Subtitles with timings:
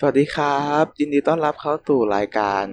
[0.00, 2.64] สวัสดีครับ ยินดีต้อนรับเข้าสู่รายการ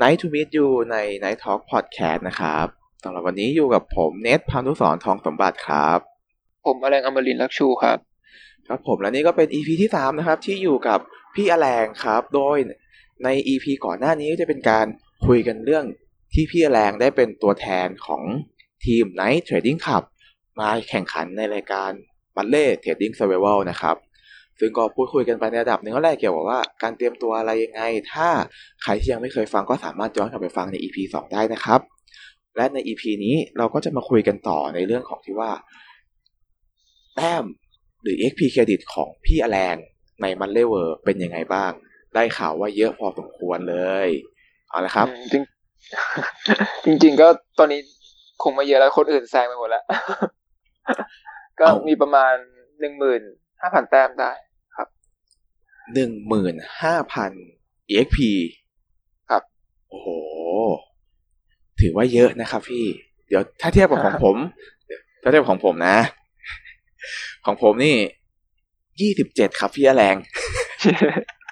[0.00, 2.66] Night to Meet You ใน Night Talk Podcast นะครับ
[3.02, 5.98] สำหรับวันนี้อยู่กับผมเนทพานุสรทองสมบัติครับ
[6.66, 7.98] ผมอแรงอมรินทร์ลักชูครับ
[8.68, 10.98] ครับผมและนี่ก็เป็น EP ที่ 3 นะครับ ที่อยู่กับ
[11.34, 12.56] พี่อแรงครับ โดย
[13.24, 14.86] ใน EP ก่อนหน้านี้จะเป็นการ
[15.26, 15.84] คุยกันเรื่อง
[16.34, 18.22] ที่พี่อแรงได้เป็นตัวแทนของ
[18.84, 20.04] ทีม Night Trading Club
[20.60, 21.90] มาแข่งขันในรายการ
[22.36, 23.96] b a l l e Trading Survival นะครับ
[24.60, 28.28] ซึ่งก็พูดคุยกันไปในระดับหนึ่งก็แรกเกี่ยวกับว่าการเตรียมตัวอะไรยังไง ถ้า
[28.82, 31.80] ใครที่ยังไม่เคยฟังก็สามารถย้อนกลับไปฟังใน EP 2 ได้นะครับ
[32.56, 35.50] และใน EP นี้เราก็จะมาคุยกันต่อในเรื่องของที่ว่า
[37.16, 37.44] แต้ม
[38.02, 39.76] หรือ XP เครดิตของพี่อแลน
[40.20, 41.72] ในมันเลเวอร์เป็นยังไงบ้าง
[42.14, 44.08] ได้ข่าวว่าเยอะพอสมควรเลย
[44.70, 45.34] เอาละครับจ
[46.88, 47.80] ริงจริงๆก็ตอนนี้
[48.42, 49.84] คงไม่เยอะแล้วคนอื่นแซงไปหมดแล้ว
[51.58, 52.34] ก็เอ้ามีมีประมาณ
[52.80, 53.22] หนึ่งหมื่น
[53.60, 54.32] ห้าพันแต้มได้
[55.94, 57.32] หนึ่งหมื่นห้าพัน
[57.90, 58.18] EXP
[59.30, 59.42] ครับ
[59.88, 60.08] โอ้โห
[61.80, 62.84] ถือว่าเยอะนะครับพี่
[63.28, 64.36] เดี๋ยวถ้าเทียบกับของผม
[65.22, 65.98] ถ้าเทียบกับของผมนะ
[67.46, 67.96] ของผมนี่
[69.00, 70.16] ยี่สิบเจ็ดครับพี่อแรง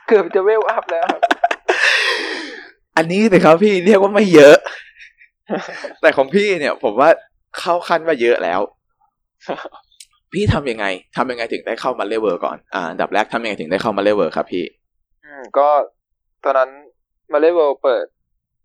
[0.07, 1.21] เกือบจะเวลอัพแล้วครับ
[2.97, 4.57] อันนี้สิครับพี่เรียกว่าไม่เยอะ
[6.01, 7.11] แต่ของพี่เนี่ย ผมว่า
[7.59, 8.61] เข้าขั้นว่าเยอะแล้ว
[10.35, 14.65] พี่ทำยังไงทำยังไงถึงได้เข้ามาเลเวอร์ก่อนอ่าอันดับแรกทำยังไงถึงได้เข้ามาเลเวอร์ครับพี่
[15.25, 15.69] อืมก็
[16.45, 16.71] ตอนนั้น
[17.33, 18.05] มาเลเวลเปิด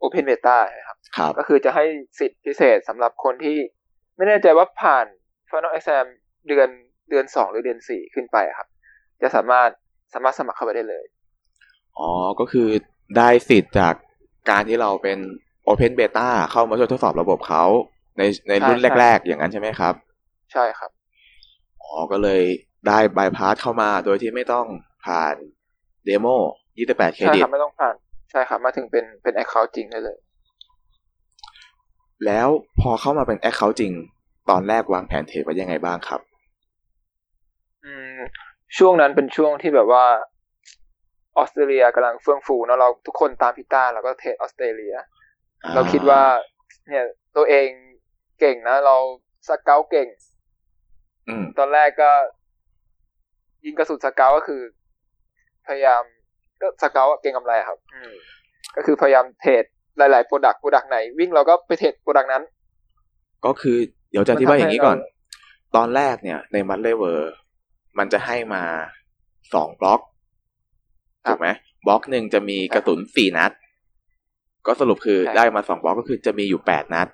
[0.01, 1.85] Open Beta นะครับครับ ก็คือจะให้
[2.19, 3.57] สิทธิพิเศษสำหรับคนที่
[4.15, 5.05] ไม่แน่ใจว่าผ่าน
[5.49, 6.05] Final Exam
[6.47, 6.69] เดือน
[7.09, 8.67] เดือนสองหรือเดือนสี่ขึ้นไปอะครับ
[9.21, 9.69] จะสามารถ
[10.13, 11.05] สามารถสมัครเข้าไปได้เลย
[11.99, 12.67] อ๋อ ก็คือ
[13.17, 13.93] ได้สิทธิ์จาก
[14.49, 15.19] การที่เราเป็น
[15.67, 17.63] Open Beta เข้ามาช่วยทดสอบระบบเขา
[18.17, 19.93] ในในรุ่นใช่ใช่แรก ๆ อย่างนั้นใช่ไหมครับ
[20.53, 20.91] ใช่ครับ
[21.89, 22.41] อ๋อก็เลย
[22.87, 24.65] ได้บายพาสเข้ามาโดยที่ไม่ต้อง
[25.05, 25.35] ผ่าน
[26.05, 26.27] demo
[26.73, 27.95] 28เครดิต ใช่ครับไม่ต้องผ่าน
[28.31, 30.17] ใช่ครับมาถึงเป็นเป็น Account จริงได้เลย
[32.25, 32.47] แล้ว
[32.79, 33.93] พอเข้ามาเป็น Account จริง
[34.49, 36.21] ตอนแรกวางแผนเทรดไว้ยังไงบ้างครับ
[37.83, 38.17] อืม
[38.77, 40.05] ช่วงนั้นเป็นช่วงที่แบบว่า
[41.37, 44.95] ออสเตรเลียกำลังเฟื่องฟูเนอะเราทุกคนตามพี่ต้าเราก็เทรดออสเตรเลีย
[45.75, 46.21] เราคิดว่า
[46.87, 47.05] เนี่ย
[47.37, 47.67] ตัวเอง
[48.39, 48.95] เก่งนะ เรา
[49.47, 50.28] scalp เก่งอืม
[51.59, 52.11] ตอนแรกก็
[53.65, 54.61] ยิงกระสุน scalp ก็คือ
[55.67, 56.03] พยายาม
[56.61, 58.13] ก็ scalp เก็งกำไรอะครับอืม
[58.75, 59.63] ก็คือพยายามเทรด
[59.97, 62.43] หลาย ๆ product product ไหน วิ่งเราก็ไปเทรด product นั้น
[63.45, 63.77] ก็คือ
[64.11, 67.33] เดี๋ยวจะอธิบายอย่างนี้ก่อนมันทำให้ตอนแรกเนี่ยในมันเลเวอร์
[67.97, 68.63] มันจะให้มา
[69.53, 70.01] สองบล็อก
[71.29, 71.47] ถูกไหม
[71.87, 73.51] บล็อกหนึ่งจะมีกระสุนสี่นัด
[74.67, 77.07] ก็สรุปคือใช่ได้มาสองบล็อกก็คือจะมีอยู่แปดนัด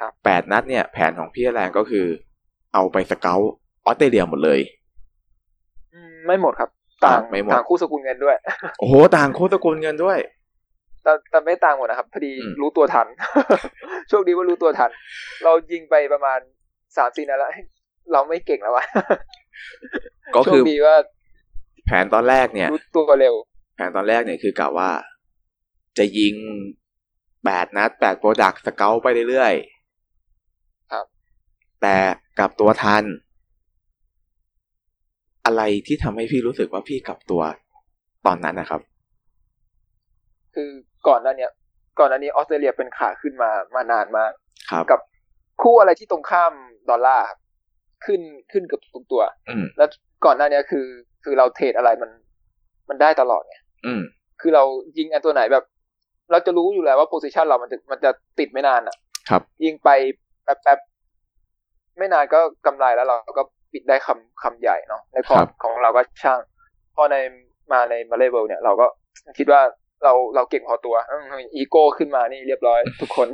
[0.00, 2.06] ครับแปดนัดเนี่ย แผนของพี่แรงก็คือ
[2.74, 3.30] เอาไป scalp
[3.84, 4.60] ออสเตรเลียหมดเลย
[5.92, 6.70] อืมไม่หมดครับ
[7.04, 8.36] ต่างไม่หมดต่างคู่สกุลเงินด้วย
[8.78, 10.18] โอ้โหต่างคู่สกุลเงินด้วย
[11.02, 13.06] แต่แต่ไม่ต่างหมดนะครับพอดีอืมรู้ตัวทัน
[14.08, 14.90] โชคดีว่ารู้ตัวทัน
[15.44, 16.38] เรายิงไปประมาณ
[16.96, 17.66] สามสี่นัดแล้วเฮ้ย
[18.12, 18.84] เราไม่เก่งแล้ววะ
[20.36, 20.96] ก็คือโชคดีว่า
[21.86, 23.34] แผนตอนแรกเนี่ยรู้ตัวเร็ว
[23.76, 24.90] แผนตอนแรกเนี่ยคือกะว่า
[25.98, 26.34] จะยิง
[27.44, 31.06] แปดนัดแปด product scalp ไปเรื่อยๆครับ
[31.82, 31.96] แต่
[32.40, 33.04] กลับตัวทัน
[35.46, 37.42] อะไรที่ทำให้พี่รู้สึกว่าพี่กลับตัว
[38.26, 38.80] ตอนนั้นนะครับ
[40.54, 40.70] คือ
[41.08, 41.50] ก่อนหน้าเนี้ย
[41.98, 44.32] ก่อนหน้านี้ออสเตรเลียเป็นขาขึ้นมามานานมาก
[44.70, 45.00] ครับกับ
[45.62, 46.52] คู่อะไรที่ตรงข้าม
[46.90, 47.38] ดอลลาร์ครับ
[48.04, 48.20] ขึ้น
[48.52, 49.88] ขึ้นเกือบทุกตัวอืมแล้ว
[50.24, 50.86] ก่อนหน้าเนี้ยคือ
[51.24, 52.10] คือเราเทรดอะไรมัน
[52.88, 53.56] มันได้ตลอดไง
[53.86, 54.02] อืม
[54.40, 54.64] คือเรา
[54.98, 55.64] ยิงอันตัวไหนแบบ
[56.30, 58.96] เราจะรู้อยู่แล้วว่าโพซิชันเรามันจะมันจะติดไม่นานอะ
[59.30, 59.88] ครับ ยิงไป
[60.44, 60.89] แป๊บๆ
[62.00, 66.38] ไม่นานก็กำไรแล้วเราก็ปิดได้คำคำใหญ่เนาะในพอร์ตของเราก็ช่าง
[66.94, 67.16] พอใน
[67.72, 68.86] มาในมาเลเวลเนี่ยเราก็
[69.38, 69.60] คิดว่า
[70.04, 73.28] เราเราเก่งพอตัวอืมอีโก้ขึ้นมานี่เรียบร้อยทุกคน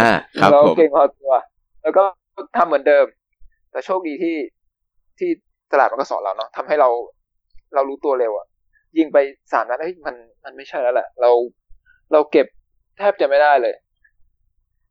[0.00, 0.10] อ่า
[0.40, 1.32] ครับเราผมเก่งพอตัว
[1.82, 2.04] แล้วก็
[2.56, 3.06] ทำเหมือนเดิม
[3.70, 4.36] แต่โชคดีที่
[5.18, 5.30] ที่
[5.72, 6.88] ตลาดมันก็สอนเราเนาะทำให้เรา
[7.74, 8.46] เรารู้ตัวเร็วอะ
[8.98, 9.18] ยิงไป
[9.52, 11.30] สามนัดเฮ้ยมันมันไม่ใช่แล้วแหละ เรา
[12.12, 12.46] เราเก็บ
[12.98, 13.74] แทบจะไม่ได้เลย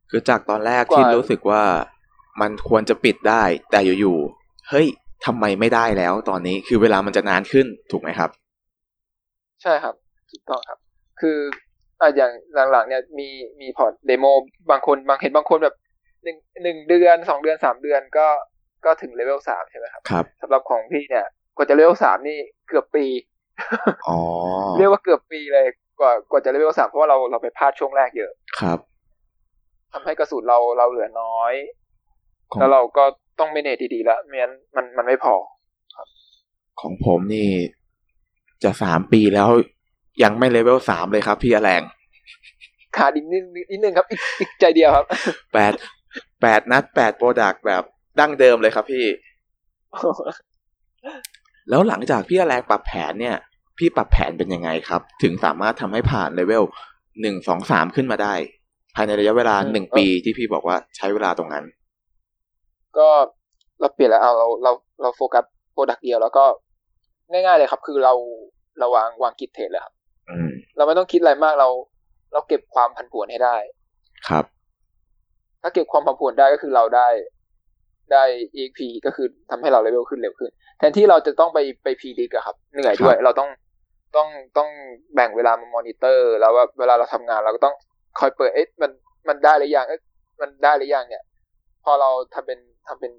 [0.09, 1.63] คือจากตอนแรกกว่าที่รู้สึกว่า
[2.41, 4.87] มันควรจะปิดได้ แต่อยู่ๆเฮ้ย
[5.25, 8.29] ทำไมไม่ได้แล้ว ตอนนี้คือเวลามันจะนานขึ้นถูกไหมครับ
[9.61, 9.95] ใช่ครับ
[10.29, 10.79] ถูกต้องครับ
[11.21, 11.37] คือ
[12.01, 12.31] อะอย่าง
[12.71, 13.27] หลังๆ เนี่ยมี
[13.61, 14.25] มีพอร์ต demo
[14.71, 15.75] บางคนบางเห็นบางคนแบบ
[16.23, 18.27] หนึ่งหนึ่งเดือนสองเดือนสามเดือนก็
[18.85, 21.25] ก็ถึงเลเวลสามใช่ไหมครับครับสำหรับของพี่เนี่ย
[21.55, 22.37] กว่าจะเลเวลสามนี่
[22.67, 23.05] เกือบปี
[24.07, 24.19] อ๋อ
[24.77, 25.67] เรียกว่าเกือบปีเลย
[25.99, 28.79] กว่ากว่าจะเลเวลสามเพราะว่าเราเราไปพลาดช่วงแรกเยอะครับ
[29.93, 31.78] ทำให้กระสุนเราเราเหลือน้อยของ
[32.59, 33.03] แล้วเราก็
[33.39, 35.35] ต้อง manage ดีๆแล้วไม่งั้นมันมันไม่พอ
[36.81, 37.49] ของผมนี่
[38.63, 39.49] จะสามปีแล้ว
[40.23, 41.81] ยังไม่เลเวลสามเลยครับพี่อแรง
[42.97, 45.05] ขาดอีกนิดนิดนึงครับอีกอีกใจเดียวครับ
[45.53, 45.73] แปด
[46.41, 47.83] แปดนัดแปด product แบบ
[48.19, 49.05] ดั้งเดิมเลยครับพี่
[51.69, 53.37] แล้วหลังจากพี่อแรงปรับแผนเนี่ย
[53.77, 56.63] พี่ปรับแผนเป็นยังไงครับ ถึงสามารถทำให้ผ่านเลเวล
[57.21, 58.33] หนึ่งสองสามขึ้นมาได้
[58.95, 61.65] ภายในระยะเวลาอืมหนึ่งปีที่พี่บอกว่าใช้เวลาตรงนั้น
[62.97, 63.07] ก็
[63.79, 64.71] เราเปลี่ยนแล้วเอาเราเรา
[65.01, 66.45] เราโฟกัส product เดียวแล้วก็
[67.31, 68.13] ง่ายๆเลยครับ คือเรา
[68.79, 69.93] เราวางวาง grid trade เลยครับ
[70.29, 71.69] อืมเราไม่ต้องคิดอะไรมากเรา
[72.33, 73.57] เราเก็บความผันผวนให้ได้
[74.29, 74.45] ครับ
[75.61, 77.07] ถ้าเก็บความผันผวนได้ก็คือเราได้
[78.11, 78.23] ได้
[78.55, 83.49] EXP ก็คือทำให้เราเลเวลขึ้นเร็วขึ้น แทนที่เราจะต้องไปไป predict อะครับเหนื่อยด้วย เราต้อง
[84.15, 84.69] ต้องต้อง
[85.13, 87.75] แบ่งเวลามามอนิเตอร์ แล้วว่าเวลาเราทำงานเราก็ต้อง
[88.19, 88.91] คอยเปิดเอ๊ะมัน
[89.27, 90.01] มันได้หรือยังเอ๊ะ
[90.41, 91.23] มันได้หรือยังเนี่ย
[91.83, 92.59] พอเราทำเป็น
[92.89, 93.11] ทำเป็น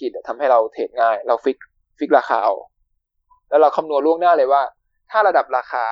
[0.00, 1.58] กิจอะทำให้เรา trade ง่าย เรา fix
[1.98, 2.54] fix ราคาเอา
[3.48, 4.62] แล้วเราคำนวณล่วงหน้าเลยว่า
[5.10, 5.84] ถ้าระดับราคา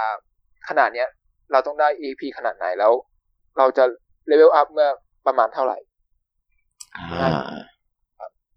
[0.69, 1.09] ขนาดเนี้ย
[1.53, 2.93] เราต้องได้ EXP ขนาดไหนแล้ว
[3.59, 3.85] เราจะ
[4.27, 4.89] level up เมื่อ
[5.27, 5.79] ประมาณเท่าไหร่
[6.97, 7.31] อ่า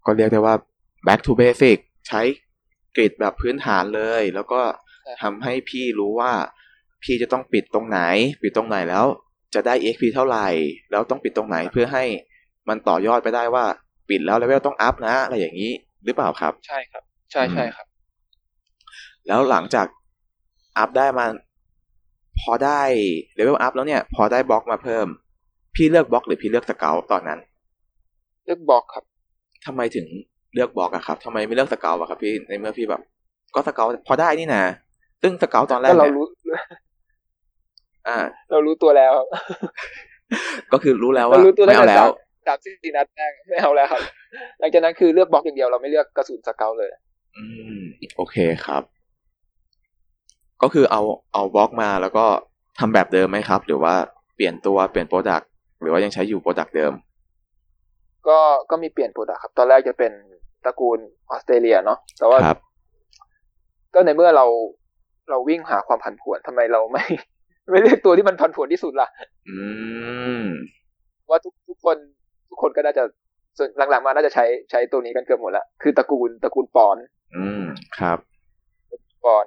[0.06, 0.54] ก็เรียกได้ว่า
[1.06, 1.78] back to basic
[2.08, 2.20] ใช้
[2.96, 4.60] grid แบบพื้นฐานเลย แล้วก็
[5.02, 6.32] ใช่ทำให้พี่รู้ว่า
[7.02, 8.00] พี่จะต้องปิดตรงไหน
[8.42, 9.06] ปิดตรงไหนแล้ว
[9.54, 10.46] จะได้ EXP เท่าไหร่
[10.90, 12.04] แล้วต้องปิดตรงไหนเพื่อให้
[12.68, 13.64] มันต่อยอดไปได้ว่า
[14.10, 15.70] ปิดแล้ว level ต้อง up นะ อะไรอย่างนี้
[16.04, 17.02] หรือเปล่าครับ ใช่ครับ
[17.32, 17.86] ใช่ใช่ครับ
[19.26, 19.86] แล้วหลังจาก
[20.78, 21.26] up ได้มา
[22.40, 22.80] พอได้
[23.34, 25.06] level up แล้วเนี่ย พอได้บล็อกมาเพิ่ม
[25.76, 27.38] พี่เลือกบล็อกหรือพี่เลือกสเกลตอนนั้น
[28.44, 29.04] เลือกบล็อกครับ
[29.66, 30.06] ทำไมถึง
[30.54, 33.02] เลือกบล็อกอะครับทำไมไม่เลือกสเกลอะครับพี่ในเมื่อพี่แบบ
[33.54, 34.62] ก็สเกลพอได้นี่นะ
[35.22, 36.26] ซึ่งสเกลตอนแรกก็เราเนี่ยรู้
[38.08, 38.16] อ่า
[38.50, 39.26] เรารู้ตัวแล้วครับ
[40.72, 42.10] ก็คือรู้แล้วเราว่ารู้ตัวไม่ตั้งเอาแต่แล้ว
[42.48, 44.02] สามสามสี่นัดแรกไม่เอาแล้วครับ
[44.58, 46.90] หลังจากนั้นคือเลือกบล็อกอย่างเดียวเราไม่เลือกกระสุนสเกลเลย
[47.36, 47.44] อื
[47.78, 47.80] ม
[48.16, 48.36] โอเค
[48.66, 48.82] ครับ
[50.62, 51.02] ก็คือเอา
[51.34, 52.24] เอาบล็อกมาแล้วก็
[52.78, 53.94] ทำแบบเดิมไหมครับ หรือว่า
[54.34, 55.48] เปลี่ยนตัวเปลี่ยน product
[55.80, 56.92] หรือว่ายังใช้อยู่ product เดิม
[58.28, 58.38] ก็
[58.70, 60.12] ก็มีเปลี่ยน product ครับ ตอนแรกจะเป็น
[60.64, 60.98] ตระกูล
[61.30, 62.58] ออสเตรเลียเนาะแต่ว่าครับ
[63.94, 64.46] ก็ในเมื่อเรา
[65.30, 67.04] เราวิ่งหาความผันผวนทำไมเราไม่
[67.70, 69.08] ไม่เลือกตัวที่มันผันผวนที่สุดล่ะ
[69.48, 69.58] อื
[70.40, 70.42] ม
[71.28, 72.17] ว่าทุกทุกคนทุก
[72.62, 73.02] คนก็น่าจะ
[73.58, 76.96] ส่วนหลังๆมาน่าจะใช้ใช้ตัวนี้กันเกือบหมดแล้วคือตระกูลตระกูลปอน
[77.36, 77.64] อืม
[77.98, 78.18] ครับ
[79.24, 79.46] ปอน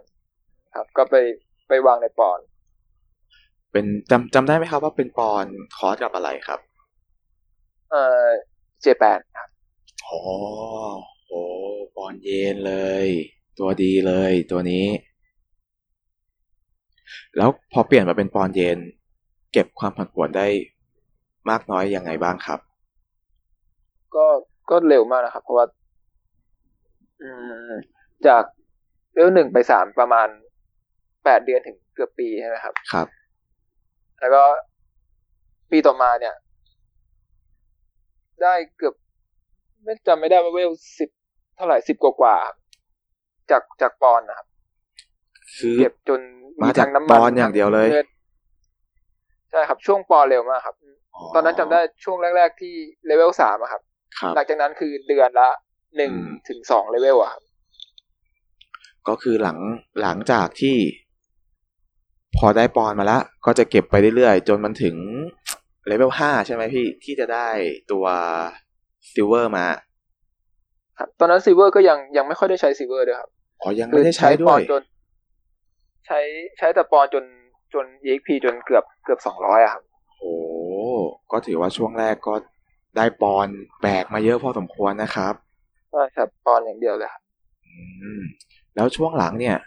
[0.73, 1.15] ครับ ก็ไป
[1.67, 2.39] ไปวางในปอน
[3.71, 5.45] เป็นจำจำได้ไหมครับว่าเป็นปอน
[5.77, 6.59] คอร์สกับอะไรครับ
[7.91, 8.27] เอ่อ
[8.81, 9.49] เจแปนครับ
[10.07, 10.19] อ๋อ
[11.27, 11.41] โอ้
[11.95, 12.73] ปอนเยนเล
[13.05, 13.07] ย
[13.59, 14.85] ตัวดีเลยตัวนี้
[17.37, 18.77] แล้วพอเปลี่ยนมาเป็นปอนเยน
[19.51, 20.47] เก็บความผันผวนได้
[21.49, 22.59] มากน้อยยังไงบ้างครับ
[24.15, 24.25] ก็
[24.69, 25.65] ก็เร็วมากนะครับ เพราะว่า
[27.21, 27.29] อื
[27.69, 27.71] ม
[28.27, 28.43] จาก
[29.13, 30.27] เลเวลหนึ่งไปสามประมาณ
[31.23, 33.07] แปดเดือนถึงเกือบปีใช่ไหมครับ ครับ
[34.19, 34.43] แล้วก็
[35.71, 36.35] ปีต่อมาเนี่ย
[38.41, 38.95] ได้เกือบ
[39.83, 41.09] ไม่จำไม่ได้ว่าเวลสิบ
[41.55, 44.47] เท่าไหร่สิบกว่าๆจากจากปอนด์นะครับ
[45.57, 46.19] คือเก็บจน
[46.61, 48.07] มาจากทั้งน้ำมันปอนด์อย่างเดียวเลยงิน
[49.51, 50.75] ใช่ครับ ช่วงปอนด์เร็วมากครับ
[51.33, 52.73] ตอนนั้นจำได้ช่วงแรก ๆ ที่
[53.05, 53.90] เลเวลสามอะครับครับ
[54.35, 55.49] หลังจากนั้นคือเดือนละ
[55.97, 57.43] หนึ่งอืมถึงสองเลเวลอะครับ
[59.07, 59.57] ก็คือหลัง
[60.01, 60.75] หลังจากที่
[62.37, 64.95] พอได้ปอนด์มาแล้วก็จะเก็บไปเรื่อยๆ จนมันถึง
[65.87, 67.47] เลเวลห้าใช่ไหมพี่ที่จะได้
[67.91, 68.06] ตัว
[69.11, 69.65] silver มา
[70.97, 73.30] ครับตอนนั้น silver ก็ยังยังไม่ค่อยได้ใช้ silver ด้วยครับ
[73.61, 74.81] อ๋อยังไม่ได้ใช้ด้ปวอยนจน
[76.07, 76.19] ใช้
[76.57, 77.23] ใช้แต่ปอนด์จน
[77.73, 79.83] จน EXP จนเกือบเกือบสองร้อยอะครับ
[80.19, 80.33] โอ้
[81.31, 82.33] ก็ถือว่าช่วงแรกก็
[82.95, 83.47] ได้ปอนด์
[83.81, 85.33] แบกมาเยอะพอสมควรนะครับ
[85.92, 87.21] ใช่ครับปอนด์อย่างเดียวเลยครับ
[87.66, 87.74] อื
[88.19, 88.21] ม
[88.76, 89.57] แล้วช่วงหลังเนี่ย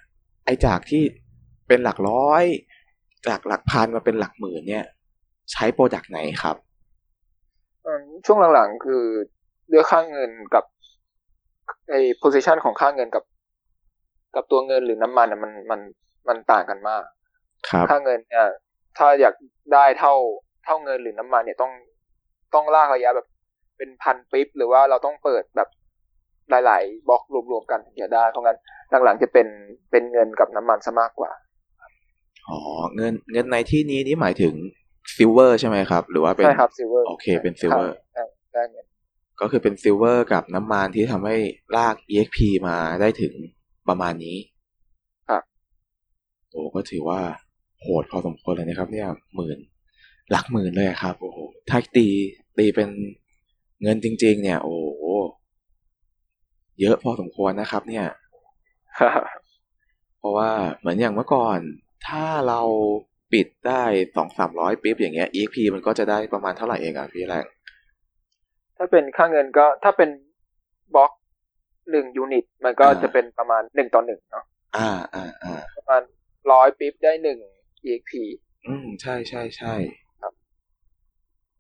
[0.45, 1.03] ไอจากที่
[1.69, 2.45] เป็นหลักร้อย
[3.29, 4.85] จากหลักพันมาเป็นหลักหมื่นเนี่ย
[5.53, 6.57] ใช้ product ไหนครับ
[7.87, 9.05] อืมช่วงหลังๆคือ
[9.73, 10.65] ด้วยค่าเงินกับ
[11.91, 13.25] ไอ้ position ของค่าเงินกับ
[14.35, 15.81] กับตัวเงินหรือน้ำมันน่ะมันมัน
[16.29, 17.03] มันต่างกันมาก
[17.69, 18.47] ครับ ค่าเงินเนี่ย
[18.99, 19.35] ถ้าอยาก
[19.75, 20.15] ได้เท่า
[20.65, 21.73] เท่าเงินหรือน้ำมันเนี่ยต้อง
[22.55, 23.27] ต้องลากระยะแบบ
[23.79, 25.69] เป็นพันปิ๊บหรือว่าเราต้องเปิดแบบ
[26.51, 28.59] หลาย ๆบล็อกรวมๆกันถึงจะได้ เพราะงั้น
[29.05, 29.47] หลังๆจะเป็น
[29.91, 31.31] เป็นเงินกับน้ำมันซะมากกว่า
[32.49, 32.59] อ๋อ
[32.97, 34.55] เงินเงินในที่นี้นี่หมายถึง
[35.17, 37.91] silver ใช่ไหมครับ หรือว่าเป็นใช่ครับ silver โอเคเป็น silver
[38.53, 38.87] ได้เงิน
[39.41, 41.37] ก็คือเป็น silver กับน้ำมันที่ทำให้
[41.77, 43.35] ลาก EXP มาได้ถึง
[43.89, 44.37] ประมาณนี้
[45.29, 45.43] ครับ
[46.51, 47.21] โอ้ก็ถือว่า
[47.81, 49.59] โหดพอสมควรเลยนะครับ เนี่ยหมื่น
[50.31, 51.39] หลักหมื่นเลยอะครับ โอ้โห
[51.71, 52.09] ถ้าตี
[52.59, 52.89] ตีเป็น
[53.83, 55.05] เงินจริง ๆ เนี่ย โอ้โห
[56.81, 58.07] เยอะพอสมควรนะครับ เนี่ย
[60.25, 61.59] ราะว่าเหมือนอย่างเมื่อก่อน
[62.09, 62.61] ถ้าเรา
[63.33, 63.83] ปิดได้
[64.17, 67.45] สองสามร้อยปิ๊บอย่างเงี้ย EXP มันก็จะได้ประมาณเท่าไหร่เองอะพี่แรง
[68.77, 70.11] ถ้าเป็นค่าเงินก็ถ้าเป็น
[70.95, 71.13] บล็อก
[71.91, 74.45] หนึ่งยูนิต มันก็อ่าจะเป็นประมาณหนึ่งต่อหนึ่งเนาะ
[74.77, 76.03] อ่าอ่าอ่าประมาณ
[76.53, 77.39] ร้อยปิ๊บได้หนึ่ง
[77.85, 78.13] EXP
[78.67, 80.04] อืม ใช่ใช่ใช่ครับ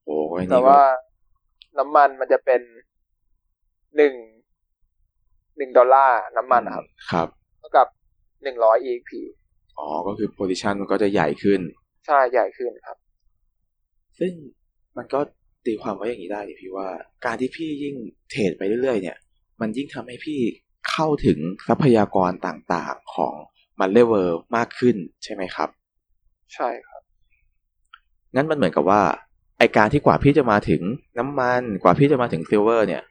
[0.04, 0.84] โอ้ยแต่นี่ก็ว่า
[1.78, 2.60] น้ำมันมันจะเป็น
[3.96, 4.14] หนึ่ง
[5.56, 7.86] หนึ่งดอลลาร์น้ำมันนะครับ ครับเท่ากับ
[8.42, 9.10] หนึ่งร้อย EXP
[9.78, 11.60] อ๋อ ก็คือ position มันก็จะใหญ่ขึ้น
[12.06, 12.96] ใช่ใหญ่ขึ้นครับ
[14.18, 14.32] ซึ่ง
[14.96, 15.20] มันก็
[15.66, 16.88] ตีความไว้อย่างนี้ได้ดิพี่ว่า
[17.24, 17.94] การที่พี่ยิ่ง
[18.30, 19.16] trade ไปเรื่อยๆ เนี่ย
[19.60, 20.40] มันยิ่งทำให้พี่
[20.90, 23.34] เข้าถึงทรัพยากรต่างๆของ
[23.80, 25.68] มันเลเวอร์มากขึ้นใช่ไหมครับ
[26.54, 27.02] ใช่ครับ
[28.34, 29.02] งั้นมันเหมือนกับว่า
[29.58, 30.82] ไอการที่กว่าพี่จะมาถึง
[31.18, 33.02] น้ำมันกว่าพี่จะมาถึง silver เนี่ย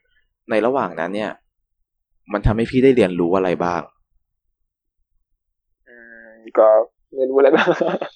[0.49, 1.31] ในระหว่างนั้นเนี่ย
[2.33, 3.81] มันทำให้พี่ได้เรียนรู้อะไรบ้าง
[5.87, 5.95] อื
[6.27, 6.67] มก็
[7.15, 7.67] ได้รู้อะไรบ้าง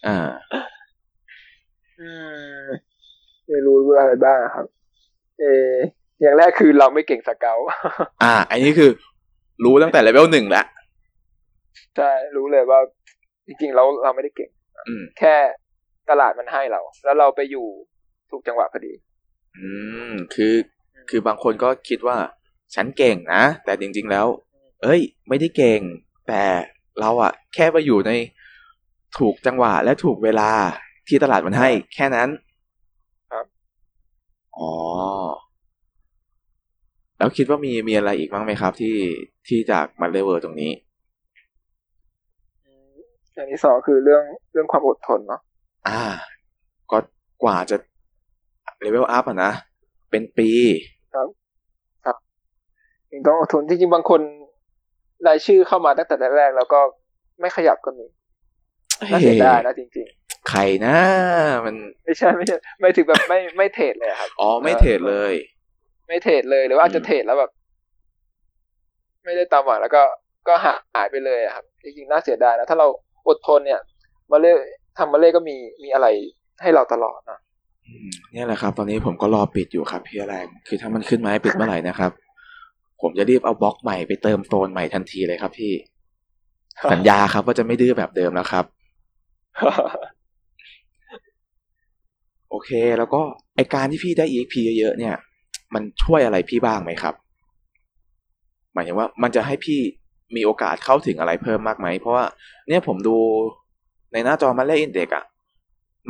[0.07, 0.17] อ่า
[1.99, 2.09] อื
[2.63, 2.65] ม
[3.49, 4.65] ได้รู้อะไรบ้างครับ
[5.41, 5.71] เออ
[6.21, 7.57] อย่างแรกคือเราไม่เก่งสเกล
[8.23, 8.89] อ่า อันนี้คือ
[9.63, 10.65] รู้ตั้งแต่เลเวลหนึ่งแล้ว
[11.97, 12.79] ใช่รู้เลยว่า
[13.47, 14.49] จริงๆเราเราไม่ได้เก่ง
[14.87, 15.35] อืมแค่
[16.09, 17.67] ตลาดมันให้เรา แล้วเราไปอยู่
[18.31, 18.93] ถูกจังหวะพอดี
[19.57, 19.67] อื
[20.09, 20.53] ม คือ
[21.09, 22.17] คือบางคนก็คิดว่า
[22.75, 24.25] ฉันเก่งนะ แต่จริง ๆ แล้ว
[24.83, 25.81] เอ้ย ไม่ได้เก่ง
[26.27, 26.43] แต่
[26.99, 28.11] เราอะแค่ไปอยู่ใน
[29.17, 30.51] ถูกจังหวะและถูกเวลา
[31.07, 32.29] ที่ตลาดมันให้ แค่นั้น
[33.31, 33.45] ครับ
[34.57, 34.71] อ๋อ
[37.17, 38.95] แล้วคิดว่ามีมีอะไรอีกบ้างไหมครับ ที่
[39.47, 40.71] ที่จากมันเลเวอร์ตรงนี้
[42.65, 42.93] อืม
[43.33, 45.41] อย่างที่สองคือเรื่องเรื่องความอดทนเนาะ
[45.87, 46.01] อ่า
[46.91, 46.97] ก็
[47.43, 47.77] กว่าจะ
[48.79, 49.51] level up อะนะ
[50.11, 50.49] เป็นปี
[53.11, 54.21] ยังต้องอดทนจริงๆบางคน
[55.27, 56.79] รายชื่อเข้ามาตั้งแต่แรกๆแล้วก็
[57.39, 58.05] ไม่ขยับก็มี
[59.11, 60.07] น่าเสียดายนะจริง
[60.49, 60.97] ใครนะ
[61.65, 65.33] มันๆไม่ใช่ไม่ใช่ไม่ถึงแบบไม่ไม่ trade เลยครับ อ๋อไม่ trade เลย
[66.07, 67.51] ไม่เทรดเลยหรือว่าอาจจะเทรดแล้วแบบ
[69.23, 70.03] ไม่ได้ตามหวังแล้วก็
[70.47, 72.87] ก็หายหายไปเลยอะครับจริงๆน่าเสียดายนะถ้าเรา
[73.27, 73.81] อดทนเนี่ย
[74.31, 74.53] มาเล่
[74.97, 76.07] ทำมาเล่ก็มีมีอะไร
[76.61, 82.11] ให้เราตลอดนะอืมเนี่ยแหละครับ ตอนนี้ผมก็รอปิดอยู่ครับพี่แรง คือถ้ามันขึ้นมาให้ปิดเมื่อไหร่นะครับ
[83.01, 85.73] ผมจะรีบเอาบล็อกใหม่ไปเติมโซนใหม่ทันทีเลยครับพี่
[86.91, 88.65] สัญญาครับว่าจะไม่ดื้อแบบเดิมแล้วครับ
[92.49, 93.21] โอเค แล้วก็
[93.55, 95.15] ไอการที่พี่ได้ EXP เยอะๆเนี่ย
[95.73, 97.13] มันช่วยอะไรพี่บ้างไหมครับ
[98.73, 99.79] หมายถึงว่ามันจะให้พี่
[100.35, 102.25] มีโอกาสเข้าถึงอะไรเพิ่มมากไหม เพราะว่า
[102.67, 103.17] เนี่ยผมดู
[104.13, 105.23] ในหน้าจอมันเล่ index อะ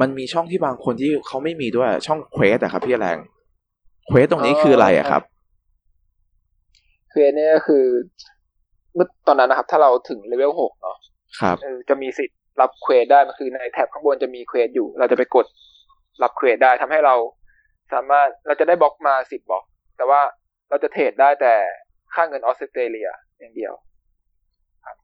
[0.01, 3.18] มันมีช่องที่บางคนที่เขาไม่มีด้วยช่อง quest อะครับพี่แรง
[4.08, 5.22] quest ตรงนี้คืออะไรอะครับ
[7.12, 7.86] คืออันนี้ก็คือ
[8.96, 10.98] เมื่อตอนนั้นนะครับ ถ้าเราถึงเลเวลหกเนาะ
[11.39, 15.46] ครับเออจะมีสิทธิ์รับ quest ได้มันคือใน tab ข้างบนจะมี quest อยู่ เราจะไปกด
[16.24, 17.16] รับ quest ได้ทำให้เรา
[17.94, 19.63] สามารถเราจะได้บล็อกมาสิบบล็อก
[19.98, 20.22] แต่ว่า
[20.70, 21.54] เราจะ trade ได้แต่
[22.13, 23.74] ค่าเงินออสเตรเลียอย่างเดียว
[24.86, 24.98] ครับ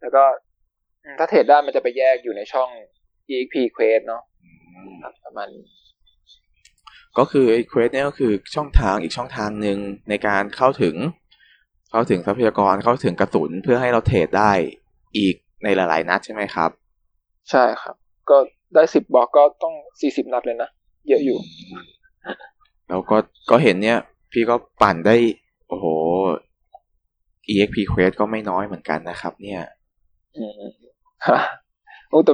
[0.00, 0.24] แล้วก็
[1.04, 2.70] อืมถ้า trade ได้มันจะไปแยกอยู่ในช่อง
[3.30, 4.22] EXP Quest เนาะ
[5.02, 5.64] ครับประมาณนี้
[7.18, 10.94] ก็คือไอ้ quest เนี่ยก็คือช่องทางอีกช่องทางหนึ่งในการเข้าถึง
[11.90, 14.52] เข้าถึงทรัพยากรเข้าถึงกระสุนเพื่อให้เรา trade ได้
[15.18, 16.70] อีกในหลาย ๆ นัดใช่ไหมครับ
[17.50, 17.94] ใช่ครับ
[18.30, 18.36] ก็
[18.74, 20.70] ได้สิบบล็อกก็ต้องสี่สิบนัดเลยนะ
[21.08, 21.38] เยอะอยู่
[22.88, 23.16] แล้วก็
[23.50, 23.98] ก็เห็นเนี่ย
[24.32, 25.16] พี่ก็ปั่นได้
[25.68, 25.86] โอ้โห
[27.48, 29.62] EXP Quest ก็ไม่น้อยเหมือนกันนะครับ เนี่ย
[30.36, 30.62] อืม
[31.26, 31.38] ฮะ
[32.08, 32.32] โอ้แต่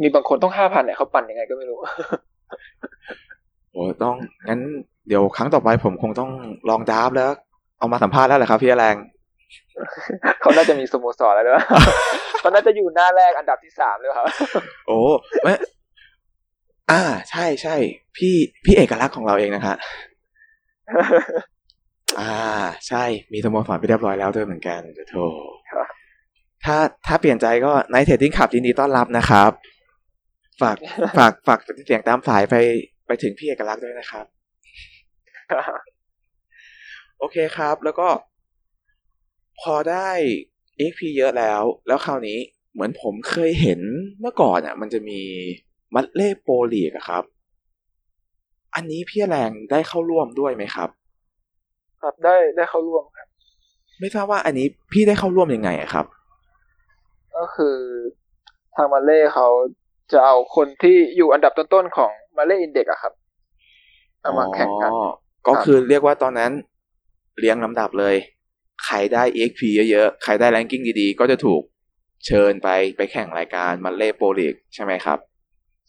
[0.00, 1.78] มีบางคนต้องห้าพันเนี่ยเขาปั่นยังไงก็ไม่รู้
[3.72, 4.14] โอ้ต้อง
[4.48, 4.60] งั้น
[5.08, 6.30] เดี๋ยวครั้งต่อไปผมคงต้อง
[6.68, 7.30] ลองดราฟแล้ว
[7.78, 8.96] เอามาสัมภาษณ์แล้วแหละครับพี่แรง
[10.40, 11.64] เขาน่าจะมีสโมสรแล้วด้วย
[12.40, 14.26] เขาน่าจะอยู่หน้าแรกอันดับที่สามเลยครับ
[14.86, 14.98] โอ้
[15.44, 15.54] ไม่
[16.90, 17.76] อ่า ใช่ใช่
[18.16, 18.34] พี่
[18.64, 19.76] พี่เอกลักษณ์ของเราเองนะฮะ
[22.20, 22.34] อ่า
[22.88, 25.20] ใช่ มีสโมสรไปเรียบร้อยแล้วด้วยเหมือนกันเดี๋ยวโทร
[25.72, 25.86] ครับ
[26.64, 26.76] ถ้า
[27.06, 29.50] ถ้าเปลี่ยนใจก็ในเทรดดิ้งขับยินดีต้อนรับนะครับ
[30.60, 30.76] ฝาก
[31.18, 32.54] ฝากฝากเสียงตามสายไป
[33.06, 34.26] ไปถึงพี่เอกลักษณ์ด้วยนะครับ
[37.18, 38.08] โอเคครับ แล้วก็
[39.60, 40.10] พอได้
[40.90, 42.38] XP เยอะแล้ว แล้วคราวนี้
[42.72, 43.80] เหมือนผมเคยเห็น
[44.20, 45.20] เมื่อก่อนอะ มันจะมี
[45.94, 47.24] มัดเล่โปรลีกอะครับ
[48.74, 50.88] อันนี้พี่แรงได้เข้าร่วมด้วยไหมครับ
[52.02, 53.28] ครับได้ได้เข้าร่วมครับ
[54.00, 56.06] ไม่ทราบว่าอันนี้พี่ได้เข้าร่วมยังไงอะครับ
[57.36, 57.76] ก็คือ
[58.74, 59.48] ทางมาเล่เขา
[60.12, 63.12] จะเอาคนที่อยู่อันดับต้นๆของมาเล่อินเด็กอะครับ
[64.20, 65.08] เอามาแข่งกันอ๋อ
[65.48, 66.52] ก็คือเรียกว่าตอนนั้น
[67.38, 68.16] เรียงลำดับเลย
[68.84, 69.60] ใครได้ EXP
[69.90, 71.62] เยอะๆ ใครได้ ranking ดีๆ ก็จะถูก
[72.26, 75.18] เชิญไปไปแข่งรายการมันเล่โปรลีกใช่ไหมครับ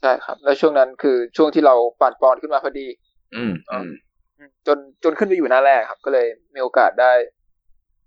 [0.01, 2.87] ใช่ครับ แล้วช่วงนั้นคือช่วงที่เราปั่นปอนขึ้นมาพอดี
[3.35, 3.87] อืมอืม
[4.67, 7.13] จนจนขึ้นไปอยู่หน้าแรกครับ ก็เลยมีโอกาสได้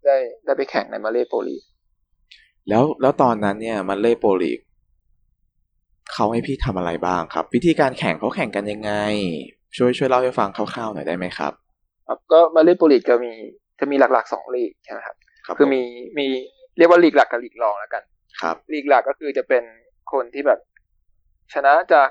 [0.07, 1.57] ได้ได้ไปแข่งในมาเลโปลี
[2.69, 4.59] แล้วแล้วตอนนั้นเนี่ยมันเล่โปรลีก
[6.15, 8.93] เขาให้พี่ทำอะไรบ้างครับ วิธีการแข่งเขาแข่งกันยังไง
[9.77, 11.53] ช่วยช่วยเล่าให้ฟังคร่าวๆหน่อยได้ไหมครับ
[12.07, 13.33] ครับก็มาเลโปลีกจะมี
[13.81, 15.83] จะมีหลักๆสองลีกใช่ไหมครับครับคือมี
[16.19, 16.27] มี
[16.79, 18.03] เรียกว่าลีกหลักกับลีกรองแล้วกัน
[18.41, 19.63] ครับลีกหลักก็คือจะเป็น
[20.13, 20.61] คนที่แบบ
[21.55, 22.09] ชนะจาก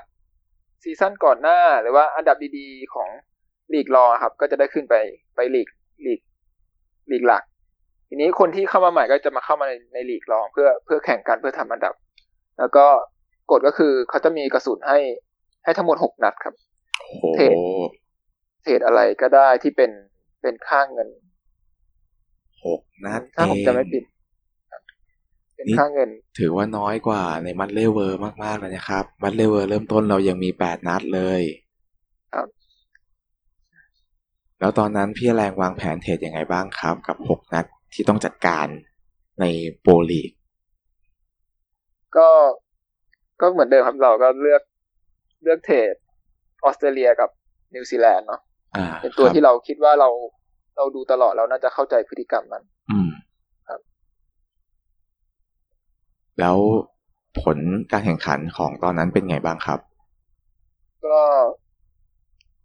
[0.82, 3.08] ซีซั่นก่อนหน้าหรือว่าอันดับดีๆของ
[3.72, 4.94] ลีกรองอะครับ ก็จะได้ขึ้นไป
[5.36, 5.68] ไปลีก
[6.06, 6.20] ลีก
[7.10, 7.42] ลีกหลัก
[8.08, 11.94] ทีนี้คนที่เข้ามาใหม่ก็จะมาเข้ามาในในลีกรองเพื่อเพื่อแข่งกันเพื่อทำอันดับ
[12.58, 12.86] แล้วก็
[13.50, 14.98] กฎก็คือเขาจะมีกระสุนให้
[15.64, 16.54] ให้ทั้งหมดหกนัดครับ
[16.98, 17.56] โอ้โหเทรด
[18.62, 19.90] เทรดอะไรก็ได้ที่เป็น
[20.42, 21.08] เป็นค่าเงิน
[22.64, 24.04] หกนัดถ้าผมเองจะไม่ผิด
[24.70, 24.82] ครับ
[25.54, 31.42] เป็นนี่ค่าเงิน ถือว่าน้อยกว่าในมันเล่เวอร์มากๆเลยนะครับ มันเล่เวอร์เริ่มต้นเรายังมีแปดนัดเลย
[32.34, 32.48] ครับ
[34.60, 37.64] แล้วตอนนั้นพี่แรงวางแผนเทรดยังไงบ้างครับ กับหกนัด
[37.94, 38.66] ที่ต้องจัดการ
[39.40, 39.44] ใน
[39.80, 40.30] โปรลีก
[42.16, 42.30] ก็
[43.40, 44.62] ก็เหมือนเดิมครับเราก็เลือก
[45.42, 45.94] เลือกเทรด
[46.64, 47.30] ออสเตรเลียกับ
[47.74, 48.40] นิวซีแลนด์เนาะ
[48.76, 50.08] อ่าเป็นตัวครับที่เราคิดว่าเรา
[50.76, 53.10] เราดูตลอดเราน่าจะเข้าใจพฤติกรรมมัน อืม
[53.68, 53.80] ครับ
[56.40, 56.56] แล้ว
[57.42, 57.58] ผล
[57.92, 59.80] การแข่งขันของตอนนั้นเป็นไงบ้างครับ
[61.06, 61.18] ก็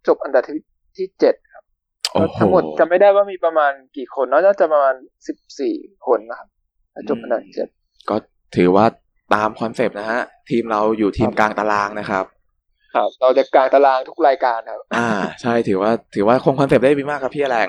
[0.06, 0.62] จบอันดับที่
[0.96, 1.64] ที่เจ็ดครับ
[2.12, 4.94] โอ้โหทั้งหมดจำไม่ได้ว่ามีประมาณกี่คนเนาะน่าจะประมาณ
[5.26, 5.74] สิบสี่
[6.06, 6.48] คนนะครับ
[6.92, 7.68] แล้วจบอันดับเจ็ด
[8.08, 8.16] ก็
[8.56, 8.86] ถือว่า
[9.34, 12.24] ตามคอนเซปต์นะฮะ ทีมเราอยู่ทีมครับกลางตารางนะครับ
[12.94, 15.08] ครับ เราจะกลางตารางทุกรายการครับ อ่า
[15.40, 17.68] ใช่ถือว่า ถือว่าคงคอนเซปต์ได้ดีมากครับพี่แรง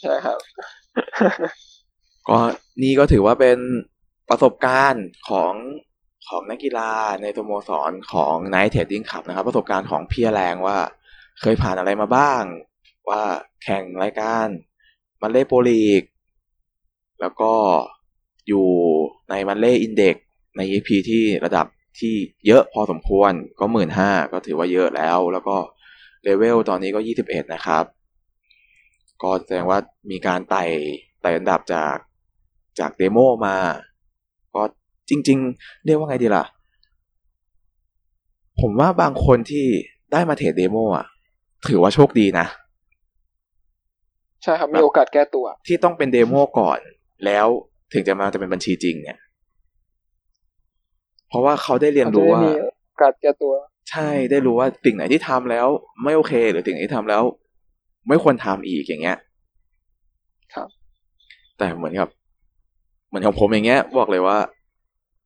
[0.00, 0.38] ใช่ครับ
[2.28, 2.38] ก็
[2.82, 3.58] นี่ก็ถือว่าเป็น
[4.30, 5.52] ประสบการณ์ของ
[6.28, 10.76] ของนักกีฬาในสโมสรของ Night Trading Club นะครับ ประสบการณ์ของพี่แรงว่า
[11.40, 12.42] เคยผ่านอะไรมาบ้าง
[13.08, 13.22] ว่า
[13.64, 14.48] แข่งรายการ
[15.22, 16.02] มันเล่โปรลีก
[17.20, 17.52] แล้วก็
[18.48, 18.66] อยู่
[19.28, 20.16] ในมันเล่อินเด็ก
[20.56, 21.66] ใน EP ที่ระดับ
[22.00, 22.14] ที่
[22.46, 25.56] เยอะพอสมควรก็หมื่นห้าก็ถือว่าเยอะแล้ว แล้วก็
[26.24, 27.84] เลเวลตอนนี้ก็ยี่สิบเอ็ดนะครับ
[29.22, 29.78] ก็แสดงว่า
[30.10, 30.64] มีการไต่
[31.20, 31.96] ไต่อันดับจาก
[32.78, 33.56] จาก demo มา
[34.54, 34.62] ก็
[35.08, 36.44] จริง ๆ เรียกว่าไงดีล่ะ
[38.60, 39.66] ผมว่าบางคนที่
[40.12, 41.06] ได้มาเทรด demo อะ
[41.68, 42.46] ถือว่าโชคดีนะ
[44.42, 46.78] ใช่ครับ มีโอกาสแก้ตัว ที่ต้องเป็น demo ก่อน
[47.24, 47.46] แล้ว
[47.92, 49.18] ถึงจะมาจะเป็นบัญชีจริงเนี่ย
[51.28, 53.52] เพราะว่าเขาได้เรียนรู้ว่าเขจะได้มีโอกาสแก้ตัว
[53.90, 55.66] ใช่ได้รู้ว่าสิ่งไหนที่ทำแล้ว
[56.04, 57.22] ไม่โอเค หรือสิ่งไหนที่ทำแล้ว
[58.08, 59.18] ไม่ควรทำอีกอย่างเงี้ย
[60.54, 60.68] ครับ
[61.58, 62.08] แต่เหมือนกับ
[63.08, 64.38] เหมือนของผมอย่างเงี้ย บอกเลยว่า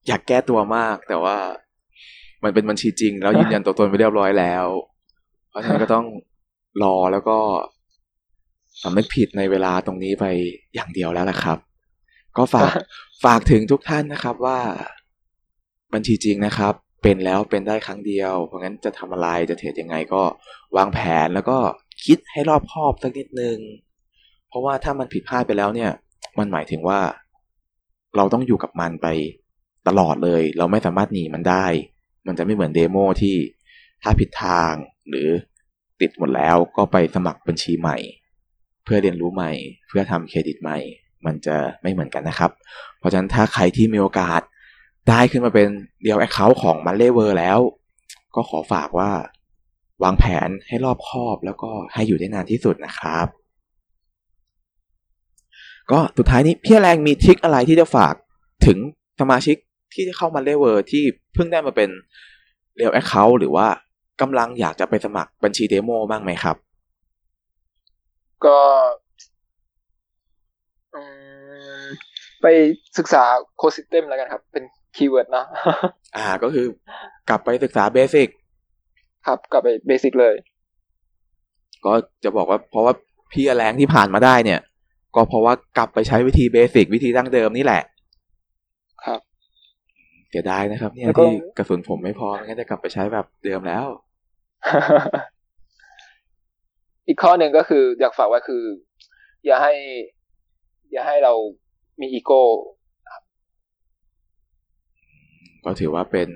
[0.09, 1.37] อยากแก้ตัวมาก แต่ว่า
[2.45, 4.67] มันเป็นบัญชีจริง แล้วยืนยันตัวตนไปเรียบร้อยแล้ว
[5.49, 6.07] เพราะฉะนั้นก็ต้อง
[6.83, 7.39] รอแล้วก็
[8.83, 10.25] สำนึกผิดในเวลาตรงนี้ไป
[10.75, 11.59] อย่างเดียวแล้วล่ะครับ
[12.37, 12.71] ก็ฝาก
[13.25, 14.59] ฝากถึงทุกท่านนะครับว่า
[15.93, 20.23] บัญชีจริงนะครับ เป็นแล้วเป็นได้ครั้งเดียว เพราะงั้นจะทำอะไรจะเทรดยังไงก็
[20.77, 21.59] วางแผนแล้วก็
[22.05, 23.57] คิดให้รอบคอบสักนิดนึง
[24.49, 25.91] เพราะว่าถ้ามันผิดพลาดไปแล้วเนี่ย
[26.39, 27.01] มันหมายถึงว่า
[28.17, 29.09] เราต้องอยู่กับมันไป
[29.89, 31.67] ตลอดเลย เราไม่สามารถหนีมันได้
[32.27, 33.37] มันจะไม่เหมือนเดโมที่
[34.03, 34.73] ถ้าผิดทาง
[35.09, 35.29] หรือ
[36.01, 37.97] ติดหมดแล้วก็ไปสมัครบัญชีใหม่
[38.85, 39.53] เพื่อเรียนรู้ใหม่
[39.89, 40.79] เพื่อทำเครดิตใหม่
[41.27, 42.51] มันจะไม่เหมือนกันนะครับ
[42.99, 44.41] เพราะฉะนั้นถ้าใครที่มีโอกาส
[45.09, 45.69] ได้ขึ้นมาเป็น
[46.03, 47.59] real account ของมันเลเวอร์แล้ว
[48.35, 49.11] ก็ขอฝากว่า
[50.03, 53.27] วางแผนให้รอบคอบแล้วก็ให้อยู่ได้นานที่สุดนะครับ
[55.91, 58.15] ก็สุดท้ายนี้พี่แรงมี trick อะไรที่จะฝาก
[58.67, 58.79] ถึง
[59.21, 59.57] สมาชิก
[59.95, 61.91] ที่จะเข้ามาเลเวอร์ที่เพิ่งได้มาเป็น
[62.77, 63.67] real account หรือว่า
[64.21, 66.57] กำลังอยากจะไปสมัครบัญชี demo บ้างไหมครับ
[68.47, 68.59] ก็
[72.43, 72.47] ไป
[72.99, 73.25] ศึกษา
[73.57, 74.65] core system แล้วกันครับ เป็น
[74.97, 75.47] keyword เนาะ
[76.17, 76.67] อ่าก็คือ
[77.29, 78.29] กลับไปศึกษา basic
[79.27, 80.35] ครับ กลับไป basic เลย
[81.85, 81.93] ก็
[82.25, 82.95] จะบอกว่าเพราะว่า
[83.33, 84.61] พี่แรงที่ผ่านมาได้เนี่ย
[85.15, 87.83] ก็เพราะว่ากลับไปใช้วิธี basic วิธีดั้งเดิมนี่แหละ
[89.05, 89.21] ครับ
[90.31, 93.87] เสียดายนะครับ เนี่ยแล้วก็ ที่กระสุนผมไม่พอไม่งั้นจะกลับไปใช้แบบเดิมแล้ว
[97.07, 98.65] อีกข้อหนึ่งก็คืออยากฝากไว้คือ
[99.47, 99.75] อย่าให้
[100.93, 101.33] อย่าให้เรา
[102.01, 102.43] มีอีโก้
[105.65, 106.31] ก็ถือว่าเป็น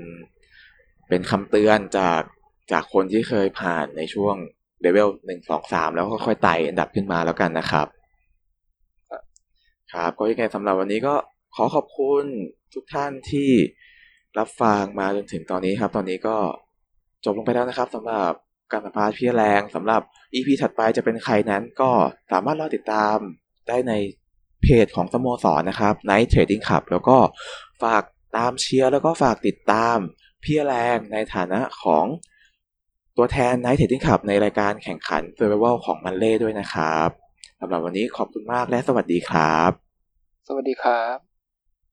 [1.08, 2.22] เป็นคำเตือนจาก
[2.72, 4.34] จากคนที่เคยผ่านในช่วง
[4.80, 7.86] เลเวลหนึ่งสองสามแล้วค่อยๆไต่อันดับขึ้นมาแล้วกันนะครับ
[9.92, 11.14] ครับ ก็ยังไงสำหรับวันนี้ก็
[11.54, 12.24] ขอขอบคุณ
[12.74, 13.50] ทุกท่านที่
[14.38, 16.36] รับฟังมาจนถึงตอนนี้ครับ ตอนนี้ก็
[17.24, 18.32] จบลงไปแล้วนะครับสำหรับ
[18.72, 20.02] การสัมภาษณ์พี่แรงสำหรับ
[20.34, 21.90] EP ถัดไปจะเป็นใครนั้นก็
[22.32, 23.16] สามารถรอติดตาม
[23.68, 23.92] ได้ใน
[24.62, 27.16] เพจของสโมสรนะครับ Night Trading Club แล้วก็
[27.82, 28.02] ฝาก
[28.36, 29.96] ตามเชียร์แล้วก็ฝากติดตาม
[30.44, 32.04] พี่แรงในฐานะของ
[33.16, 37.08] ตัวแทน Night Trading Club ในรายการแข่งขัน Survival ของมันเล่ด้วยนะครับ
[37.60, 39.70] สำหรับวันนี้ขอบคุณมากและสวัสดีครับ
[40.48, 41.33] สวัสดีครับ